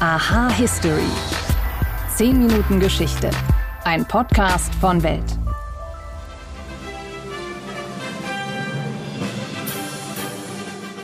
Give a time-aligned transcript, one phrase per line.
[0.00, 1.10] Aha History.
[2.14, 3.32] 10 Minuten Geschichte.
[3.82, 5.24] Ein Podcast von Welt.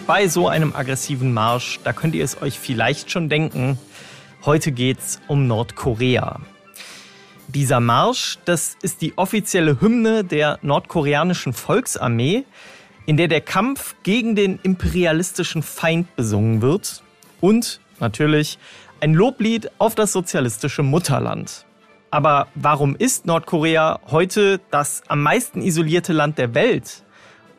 [0.06, 3.80] Bei so einem aggressiven Marsch, da könnt ihr es euch vielleicht schon denken,
[4.44, 6.38] heute geht's um Nordkorea.
[7.48, 12.44] Dieser Marsch, das ist die offizielle Hymne der nordkoreanischen Volksarmee,
[13.06, 17.02] in der der Kampf gegen den imperialistischen Feind besungen wird
[17.40, 18.58] und natürlich
[19.04, 21.66] ein Loblied auf das sozialistische Mutterland.
[22.10, 27.02] Aber warum ist Nordkorea heute das am meisten isolierte Land der Welt?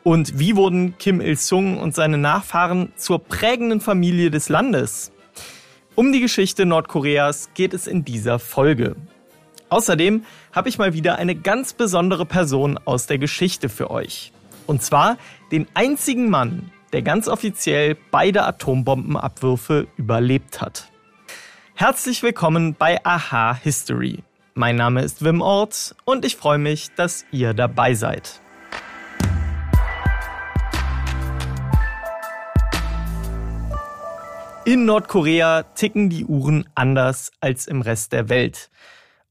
[0.02, 5.12] Und wie wurden Kim Il-sung und seine Nachfahren zur prägenden Familie des Landes?
[5.94, 8.96] Um die Geschichte Nordkoreas geht es in dieser Folge.
[9.68, 14.32] Außerdem habe ich mal wieder eine ganz besondere Person aus der Geschichte für euch.
[14.66, 15.16] Und zwar
[15.52, 20.90] den einzigen Mann, der ganz offiziell beide Atombombenabwürfe überlebt hat.
[21.78, 24.24] Herzlich willkommen bei Aha History.
[24.54, 28.40] Mein Name ist Wim Ort und ich freue mich, dass ihr dabei seid.
[34.64, 38.70] In Nordkorea ticken die Uhren anders als im Rest der Welt.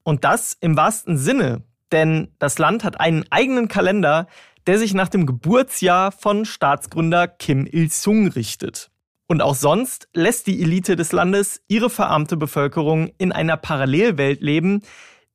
[0.04, 4.28] Und das im wahrsten Sinne, denn das Land hat einen eigenen Kalender,
[4.68, 8.92] der sich nach dem Geburtsjahr von Staatsgründer Kim Il-sung richtet.
[9.28, 14.82] Und auch sonst lässt die Elite des Landes ihre verarmte Bevölkerung in einer Parallelwelt leben,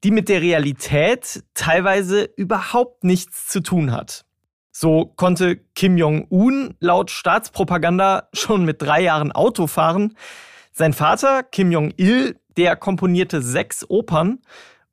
[0.04, 4.24] die mit der Realität teilweise überhaupt nichts zu tun hat.
[4.72, 10.16] So konnte Kim Jong-un laut Staatspropaganda schon mit drei Jahren Auto fahren.
[10.72, 14.38] Sein Vater, Kim Jong-il, der komponierte sechs Opern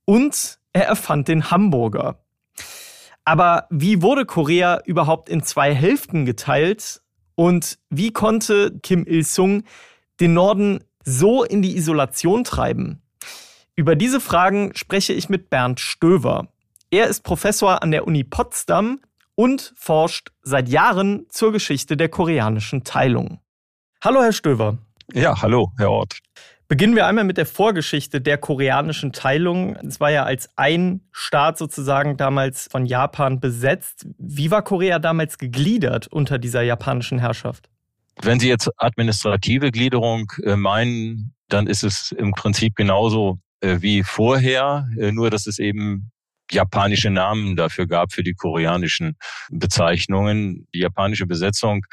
[0.06, 2.24] und er erfand den Hamburger.
[3.24, 7.02] Aber wie wurde Korea überhaupt in zwei Hälften geteilt?
[7.38, 9.64] Und wie konnte Kim Il-sung
[10.20, 13.04] den Norden so in die Isolation treiben?
[13.76, 16.48] Über diese Fragen spreche ich mit Bernd Stöver.
[16.90, 19.02] Er ist Professor an der Uni Potsdam
[19.36, 23.40] und forscht seit Jahren zur Geschichte der koreanischen Teilung.
[24.04, 24.80] Hallo, Herr Stöver.
[25.14, 26.18] Ja, hallo, Herr Ort.
[26.70, 29.78] Beginnen wir einmal mit der Vorgeschichte der koreanischen Teilung.
[29.78, 34.06] Es war ja als ein Staat sozusagen damals von Japan besetzt.
[34.18, 37.70] Wie war Korea damals gegliedert unter dieser japanischen Herrschaft?
[38.22, 44.04] Wenn Sie jetzt administrative Gliederung äh, meinen, dann ist es im Prinzip genauso äh, wie
[44.04, 46.12] vorher, äh, nur dass es eben
[46.52, 49.16] japanische Namen dafür gab für die koreanischen
[49.50, 50.68] Bezeichnungen.
[50.74, 51.86] Die japanische Besetzung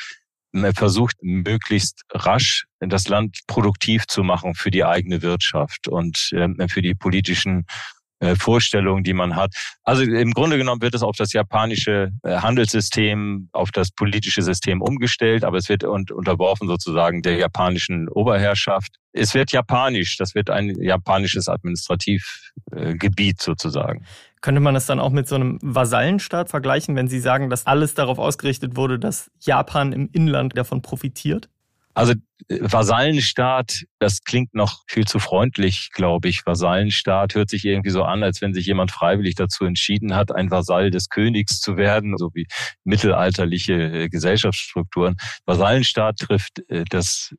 [0.75, 6.83] versucht, möglichst rasch das Land produktiv zu machen für die eigene Wirtschaft und ähm, für
[6.83, 8.04] die politischen äh,
[8.37, 9.55] Vorstellungen, die man hat.
[9.83, 14.81] Also im Grunde genommen wird es auf das japanische äh, Handelssystem, auf das politische System
[14.83, 18.97] umgestellt, aber es wird unterworfen sozusagen der japanischen Oberherrschaft.
[19.13, 24.05] Es wird japanisch, das wird ein japanisches Administrativgebiet sozusagen.
[24.41, 27.95] Könnte man das dann auch mit so einem Vasallenstaat vergleichen, wenn Sie sagen, dass alles
[27.95, 31.49] darauf ausgerichtet wurde, dass Japan im Inland davon profitiert?
[31.95, 32.13] Also
[32.49, 36.45] äh, Vasallenstaat, das klingt noch viel zu freundlich, glaube ich.
[36.45, 40.51] Vasallenstaat hört sich irgendwie so an, als wenn sich jemand freiwillig dazu entschieden hat, ein
[40.51, 42.47] Vasall des Königs zu werden, so wie
[42.85, 45.17] mittelalterliche äh, Gesellschaftsstrukturen.
[45.47, 47.35] Vasallenstaat trifft äh, das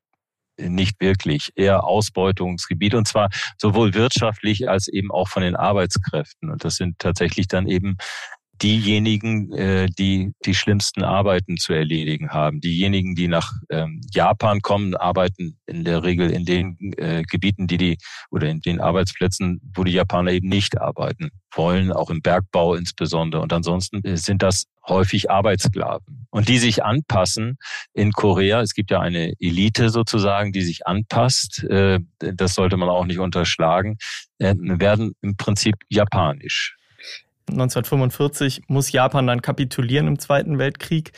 [0.58, 6.50] nicht wirklich, eher Ausbeutungsgebiet und zwar sowohl wirtschaftlich als eben auch von den Arbeitskräften.
[6.50, 7.98] Und das sind tatsächlich dann eben
[8.62, 12.62] diejenigen, äh, die die schlimmsten Arbeiten zu erledigen haben.
[12.62, 17.78] Diejenigen, die nach ähm, Japan kommen, arbeiten in der Regel in den äh, Gebieten, die
[17.78, 17.98] die
[18.32, 23.42] oder in den Arbeitsplätzen, wo die Japaner eben nicht arbeiten wollen, auch im Bergbau insbesondere.
[23.42, 27.58] Und ansonsten äh, sind das häufig Arbeitssklaven und die sich anpassen
[27.94, 28.62] in Korea.
[28.62, 31.64] Es gibt ja eine Elite sozusagen, die sich anpasst.
[31.64, 33.98] Äh, das sollte man auch nicht unterschlagen.
[34.38, 36.76] Äh, werden im Prinzip japanisch.
[37.50, 41.12] 1945 muss Japan dann kapitulieren im Zweiten Weltkrieg.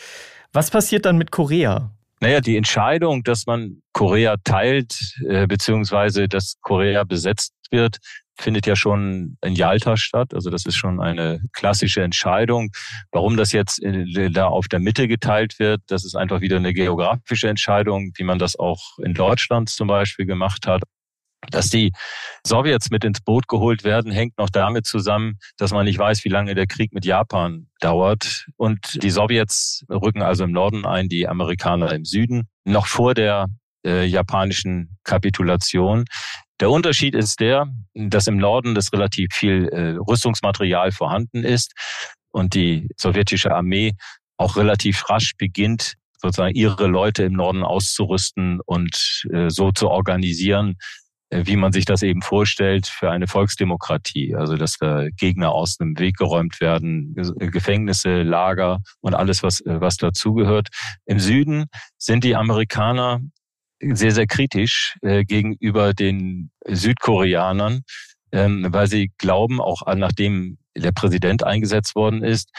[0.54, 1.92] Was passiert dann mit Korea?
[2.20, 5.16] Naja, die Entscheidung, dass man Korea teilt,
[5.48, 7.98] beziehungsweise dass Korea besetzt wird,
[8.40, 10.34] findet ja schon in Jalta statt.
[10.34, 12.70] Also das ist schon eine klassische Entscheidung.
[13.12, 13.82] Warum das jetzt
[14.32, 18.40] da auf der Mitte geteilt wird, das ist einfach wieder eine geografische Entscheidung, wie man
[18.40, 20.84] das auch in Deutschland zum Beispiel gemacht hat.
[21.52, 21.92] Dass die
[22.46, 26.30] Sowjets mit ins Boot geholt werden, hängt noch damit zusammen, dass man nicht weiß, wie
[26.30, 28.48] lange der Krieg mit Japan dauert.
[28.58, 32.48] Und die Sowjets rücken also im Norden ein, die Amerikaner im Süden.
[32.66, 33.48] Noch vor der
[33.86, 36.06] äh, japanischen Kapitulation.
[36.60, 41.74] Der Unterschied ist der, dass im Norden das relativ viel äh, Rüstungsmaterial vorhanden ist
[42.32, 43.94] und die sowjetische Armee
[44.38, 50.78] auch relativ rasch beginnt, sozusagen ihre Leute im Norden auszurüsten und äh, so zu organisieren,
[51.30, 54.36] wie man sich das eben vorstellt für eine Volksdemokratie.
[54.36, 59.82] Also dass da Gegner aus dem Weg geräumt werden, Gefängnisse, Lager und alles, was, äh,
[59.82, 60.70] was dazugehört.
[61.06, 61.66] Im Süden
[61.98, 63.20] sind die Amerikaner
[63.80, 67.82] sehr, sehr kritisch äh, gegenüber den Südkoreanern,
[68.32, 72.50] ähm, weil sie glauben, auch nachdem der Präsident eingesetzt worden ist,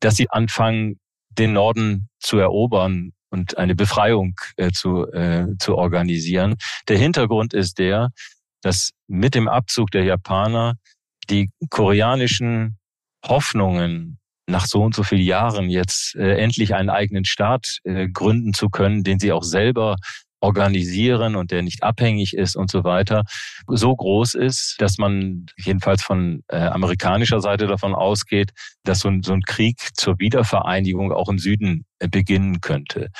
[0.00, 0.98] dass sie anfangen,
[1.30, 6.56] den Norden zu erobern und eine Befreiung äh, zu, äh, zu organisieren.
[6.88, 8.10] Der Hintergrund ist der,
[8.62, 10.76] dass mit dem Abzug der Japaner
[11.30, 12.78] die koreanischen
[13.26, 18.54] Hoffnungen nach so und so vielen Jahren jetzt äh, endlich einen eigenen Staat äh, gründen
[18.54, 19.96] zu können, den sie auch selber
[20.40, 23.24] organisieren und der nicht abhängig ist und so weiter,
[23.66, 28.50] so groß ist, dass man jedenfalls von äh, amerikanischer Seite davon ausgeht,
[28.84, 33.10] dass so ein, so ein Krieg zur Wiedervereinigung auch im Süden äh, beginnen könnte.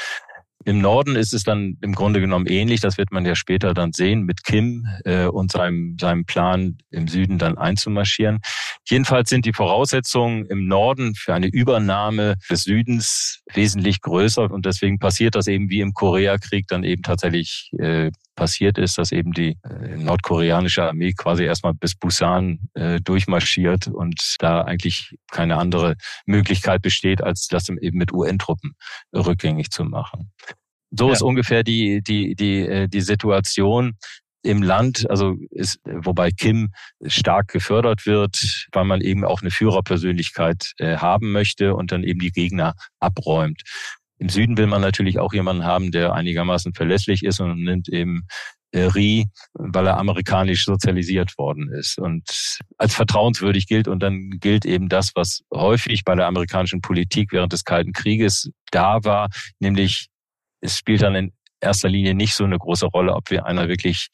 [0.69, 2.83] Im Norden ist es dann im Grunde genommen ähnlich.
[2.83, 7.09] Das wird man ja später dann sehen mit Kim äh, und seinem, seinem Plan, im
[7.09, 8.41] Süden dann einzumarschieren.
[8.87, 14.99] Jedenfalls sind die Voraussetzungen im Norden für eine Übernahme des Südens wesentlich größer und deswegen
[14.99, 19.59] passiert das eben wie im Koreakrieg dann eben tatsächlich äh, passiert ist, dass eben die
[19.65, 26.81] äh, nordkoreanische Armee quasi erstmal bis Busan äh, durchmarschiert und da eigentlich keine andere Möglichkeit
[26.81, 28.75] besteht, als das eben mit UN-Truppen
[29.13, 30.31] rückgängig zu machen.
[30.93, 31.15] So ja.
[31.15, 33.97] ist ungefähr die, die, die, äh, die Situation
[34.43, 36.71] im Land, also ist, wobei Kim
[37.05, 42.21] stark gefördert wird, weil man eben auch eine Führerpersönlichkeit äh, haben möchte und dann eben
[42.21, 43.63] die Gegner abräumt.
[44.19, 48.27] Im Süden will man natürlich auch jemanden haben, der einigermaßen verlässlich ist und nimmt eben
[48.73, 52.25] äh, Ri, weil er amerikanisch sozialisiert worden ist und
[52.77, 53.89] als vertrauenswürdig gilt.
[53.89, 58.51] Und dann gilt eben das, was häufig bei der amerikanischen Politik während des Kalten Krieges
[58.71, 59.29] da war,
[59.59, 60.09] nämlich
[60.61, 64.09] es spielt dann in erster Linie nicht so eine große Rolle, ob wir einer wirklich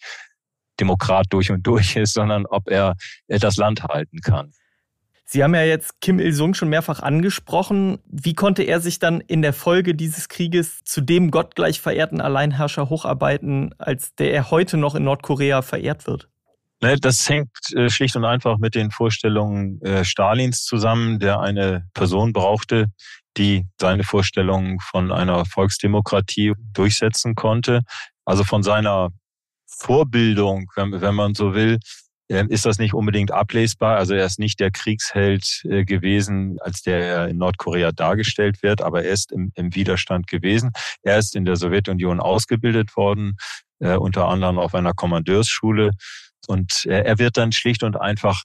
[0.81, 2.95] Demokrat durch und durch ist, sondern ob er
[3.29, 4.53] das Land halten kann.
[5.27, 7.99] Sie haben ja jetzt Kim Il-sung schon mehrfach angesprochen.
[8.07, 12.91] Wie konnte er sich dann in der Folge dieses Krieges zu dem gottgleich verehrten Alleinherrscher
[12.91, 16.29] hocharbeiten, als der er heute noch in Nordkorea verehrt wird?
[16.83, 21.89] Ne, das hängt äh, schlicht und einfach mit den Vorstellungen äh, Stalins zusammen, der eine
[21.95, 22.89] Person brauchte,
[23.39, 27.81] die seine Vorstellungen von einer Volksdemokratie durchsetzen konnte.
[28.27, 29.11] Also von seiner
[29.67, 31.79] Vorbildung, wenn, man so will,
[32.29, 33.97] ist das nicht unbedingt ablesbar.
[33.97, 38.81] Also er ist nicht der Kriegsheld äh, gewesen, als der er in Nordkorea dargestellt wird,
[38.81, 40.73] aber er ist im, im Widerstand gewesen.
[41.03, 43.37] Er ist in der Sowjetunion ausgebildet worden,
[43.81, 45.91] äh, unter anderem auf einer Kommandeursschule.
[46.47, 48.43] Und er wird dann schlicht und einfach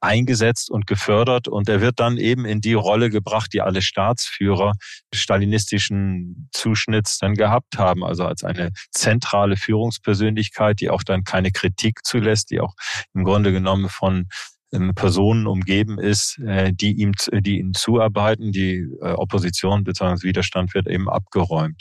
[0.00, 4.74] eingesetzt und gefördert und er wird dann eben in die Rolle gebracht, die alle Staatsführer
[5.12, 12.04] stalinistischen Zuschnitts dann gehabt haben, also als eine zentrale Führungspersönlichkeit, die auch dann keine Kritik
[12.04, 12.74] zulässt, die auch
[13.14, 14.26] im Grunde genommen von
[14.72, 18.52] ähm, Personen umgeben ist, äh, die ihm, die ihm zuarbeiten.
[18.52, 20.22] Die äh, Opposition bzw.
[20.22, 21.80] Widerstand wird eben abgeräumt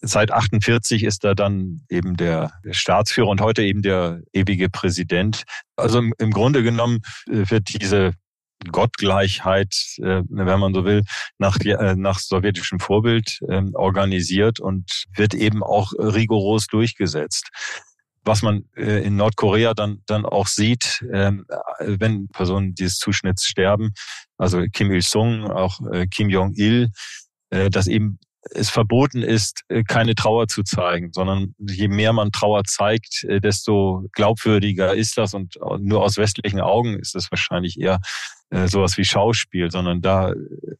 [0.00, 5.44] seit 48 ist er dann eben der Staatsführer und heute eben der ewige Präsident.
[5.76, 8.14] Also im, im Grunde genommen äh, wird diese
[8.70, 11.02] Gottgleichheit, äh, wenn man so will,
[11.38, 17.48] nach, äh, nach sowjetischem Vorbild ähm, organisiert und wird eben auch rigoros durchgesetzt
[18.22, 21.46] was man in Nordkorea dann, dann auch sieht, ähm,
[21.78, 23.92] wenn Personen dieses Zuschnitts sterben,
[24.36, 26.90] also Kim Il-sung, auch Kim Jong-il,
[27.48, 28.18] dass eben
[28.52, 33.40] es verboten ist, äh, keine Trauer zu zeigen, sondern je mehr man Trauer zeigt, äh,
[33.40, 38.00] desto glaubwürdiger ist das und nur aus westlichen Augen ist es wahrscheinlich eher
[38.50, 40.32] äh, sowas wie Schauspiel, sondern da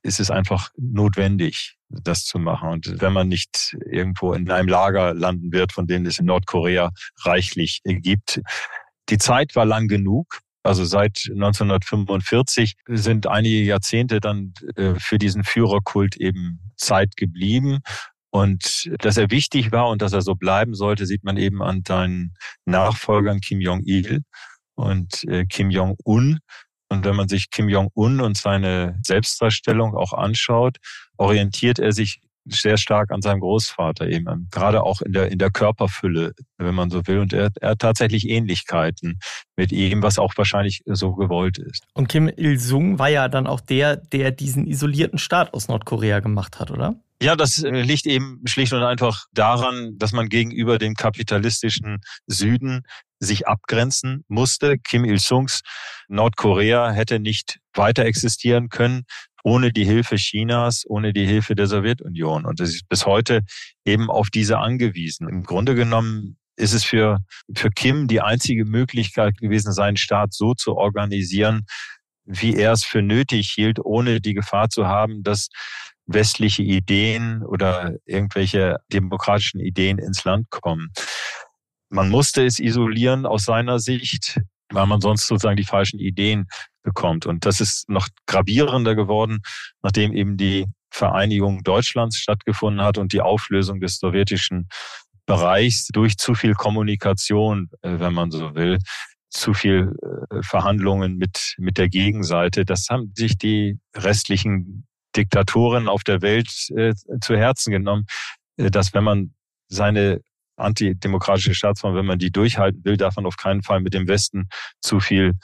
[0.03, 2.71] ist es einfach notwendig, das zu machen.
[2.71, 6.91] Und wenn man nicht irgendwo in einem Lager landen wird, von denen es in Nordkorea
[7.25, 8.41] reichlich gibt,
[9.09, 10.41] die Zeit war lang genug.
[10.63, 14.53] Also seit 1945 sind einige Jahrzehnte dann
[14.99, 17.81] für diesen Führerkult eben Zeit geblieben.
[18.31, 21.83] Und dass er wichtig war und dass er so bleiben sollte, sieht man eben an
[21.87, 24.23] seinen Nachfolgern Kim Jong-il
[24.77, 26.39] und äh, Kim Jong-un.
[26.89, 30.79] Und wenn man sich Kim Jong-un und seine Selbstdarstellung auch anschaut,
[31.17, 35.51] orientiert er sich sehr stark an seinem Großvater eben, gerade auch in der, in der
[35.51, 37.19] Körperfülle, wenn man so will.
[37.19, 39.19] Und er, er hat tatsächlich Ähnlichkeiten
[39.57, 41.85] mit ihm, was auch wahrscheinlich so gewollt ist.
[41.95, 46.59] Und Kim Il-sung war ja dann auch der, der diesen isolierten Staat aus Nordkorea gemacht
[46.59, 46.97] hat, oder?
[47.23, 52.83] Ja, das äh, liegt eben schlicht und einfach daran, dass man gegenüber dem kapitalistischen Süden
[53.19, 54.79] sich abgrenzen musste.
[54.79, 55.61] Kim Il-sungs
[56.09, 59.05] Nordkorea hätte nicht weiter existieren können,
[59.45, 62.45] ohne die Hilfe Chinas, ohne die Hilfe der Sowjetunion.
[62.45, 63.43] Und es ist bis heute
[63.85, 65.29] eben auf diese angewiesen.
[65.29, 67.19] Im Grunde genommen ist es für,
[67.55, 71.65] für Kim die einzige Möglichkeit gewesen, seinen Staat so zu organisieren,
[72.25, 75.49] wie er es für nötig hielt, ohne die Gefahr zu haben, dass
[76.07, 80.91] westliche Ideen oder irgendwelche demokratischen Ideen ins Land kommen.
[81.89, 86.47] Man musste es isolieren aus seiner Sicht, weil man sonst sozusagen die falschen Ideen
[86.83, 87.27] bekommt.
[87.27, 89.41] Und das ist noch gravierender geworden,
[89.83, 94.69] nachdem eben die Vereinigung Deutschlands stattgefunden hat und die Auflösung des sowjetischen
[95.27, 98.79] Bereichs durch zu viel Kommunikation, äh, wenn man so will,
[99.29, 102.65] zu viel äh, Verhandlungen mit, mit der Gegenseite.
[102.65, 108.07] Das haben sich die restlichen Diktatoren auf der Welt äh, zu Herzen genommen,
[108.57, 109.35] dass wenn man
[109.69, 110.21] seine
[110.61, 114.49] antidemokratische Staatsform, wenn man die durchhalten will, darf man auf keinen Fall mit dem Westen
[114.81, 115.35] zu viel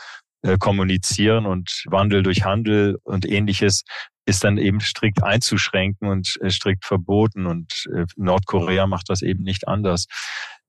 [0.43, 3.83] äh, kommunizieren und Wandel durch Handel und ähnliches
[4.27, 7.47] ist dann eben strikt einzuschränken und äh, strikt verboten.
[7.47, 10.07] Und äh, Nordkorea macht das eben nicht anders.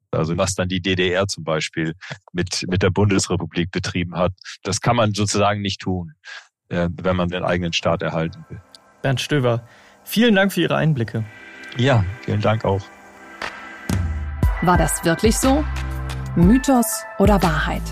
[0.10, 1.94] Also was dann die DDR zum Beispiel
[2.32, 4.32] mit, mit der Bundesrepublik betrieben hat,
[4.63, 6.13] das kann man sozusagen nicht tun,
[6.70, 8.62] wenn man den eigenen Staat erhalten will.
[9.01, 9.68] Bernd Stöver,
[10.06, 11.25] vielen Dank für Ihre Einblicke.
[11.77, 12.82] Ja, vielen Dank auch.
[14.63, 15.63] War das wirklich so?
[16.35, 17.83] Mythos oder Wahrheit?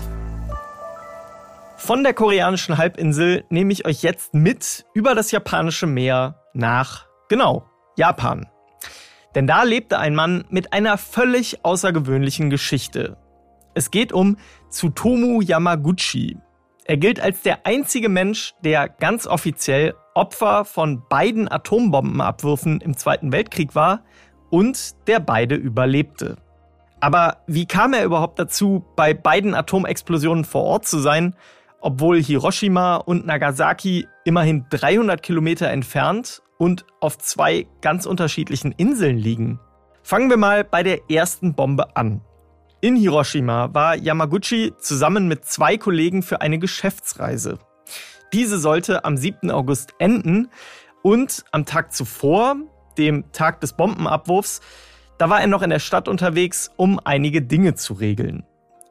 [1.76, 7.64] Von der koreanischen Halbinsel nehme ich euch jetzt mit über das japanische Meer nach, genau,
[7.96, 8.48] Japan.
[9.36, 13.16] Denn da lebte ein Mann mit einer völlig außergewöhnlichen Geschichte.
[13.74, 14.36] Es geht um
[14.68, 16.36] Tsutomu Yamaguchi.
[16.84, 23.30] Er gilt als der einzige Mensch, der ganz offiziell Opfer von beiden Atombombenabwürfen im Zweiten
[23.30, 24.02] Weltkrieg war
[24.50, 26.38] und der beide überlebte.
[27.00, 31.34] Aber wie kam er überhaupt dazu, bei beiden Atomexplosionen vor Ort zu sein,
[31.80, 39.60] obwohl Hiroshima und Nagasaki immerhin 300 Kilometer entfernt und auf zwei ganz unterschiedlichen Inseln liegen?
[40.02, 42.22] Fangen wir mal bei der ersten Bombe an.
[42.80, 47.58] In Hiroshima war Yamaguchi zusammen mit zwei Kollegen für eine Geschäftsreise.
[48.32, 49.50] Diese sollte am 7.
[49.50, 50.48] August enden
[51.02, 52.56] und am Tag zuvor,
[52.98, 54.60] dem Tag des Bombenabwurfs,
[55.18, 58.44] da war er noch in der Stadt unterwegs, um einige Dinge zu regeln.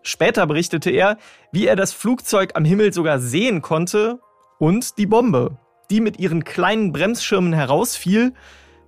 [0.04, 1.18] Später berichtete er,
[1.52, 4.20] wie er das Flugzeug am Himmel sogar sehen konnte
[4.60, 5.58] und die Bombe,
[5.90, 8.34] die mit ihren kleinen Bremsschirmen herausfiel,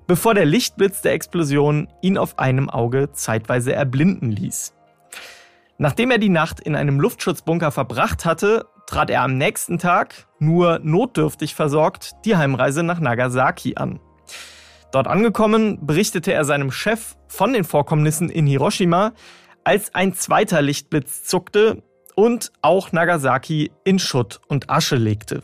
[0.05, 4.73] bevor der Lichtblitz der Explosion ihn auf einem Auge zeitweise erblinden ließ.
[5.79, 10.79] Nachdem er die Nacht in einem Luftschutzbunker verbracht hatte, trat er am nächsten Tag, nur
[10.81, 13.99] notdürftig versorgt, die Heimreise nach Nagasaki an.
[14.97, 19.13] Dort angekommen, berichtete er seinem Chef von den Vorkommnissen in Hiroshima,
[19.63, 21.83] als ein zweiter Lichtblitz zuckte
[22.15, 25.43] und auch Nagasaki in Schutt und Asche legte.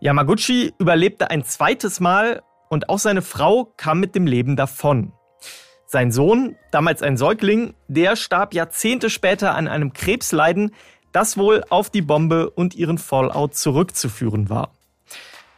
[0.00, 5.12] Yamaguchi überlebte ein zweites Mal und auch seine Frau kam mit dem Leben davon.
[5.84, 10.74] Sein Sohn, damals ein Säugling, der starb Jahrzehnte später an einem Krebsleiden,
[11.12, 14.70] das wohl auf die Bombe und ihren Fallout zurückzuführen war.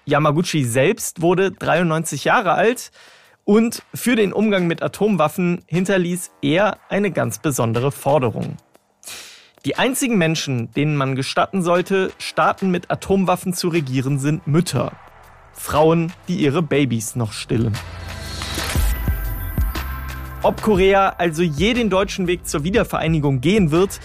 [0.06, 2.90] Yamaguchi selbst wurde 93 Jahre alt
[3.44, 8.56] und für den Umgang mit Atomwaffen hinterließ er eine ganz besondere Forderung.
[9.64, 14.92] Die einzigen Menschen, denen man gestatten sollte, Staaten mit Atomwaffen zu regieren, sind Mütter.
[15.54, 17.72] Frauen, die ihre Babys noch stillen.
[20.42, 24.00] Ob Korea also je den deutschen Weg zur Wiedervereinigung gehen wird,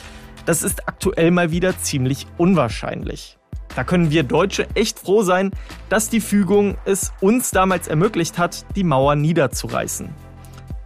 [0.46, 3.38] das ist aktuell mal wieder ziemlich unwahrscheinlich.
[3.79, 5.51] Da können wir Deutsche echt froh sein,
[5.88, 10.09] dass die Fügung es uns damals ermöglicht hat, die Mauer niederzureißen.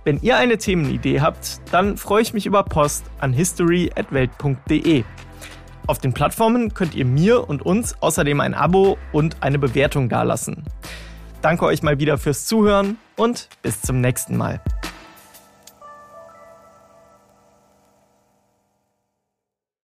[0.03, 5.05] Wenn ihr eine Themenidee habt, dann freue ich mich über Post an history@welt.de.
[5.87, 10.63] Auf den Plattformen könnt ihr mir und uns außerdem ein Abo und eine Bewertung dalassen.
[11.41, 14.61] Danke euch mal wieder fürs Zuhören und bis zum nächsten Mal.